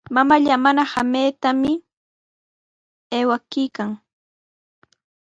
Mamallaa 0.15 0.59
mana 0.65 0.83
samaypami 0.91 1.71
awakuykan. 3.17 3.89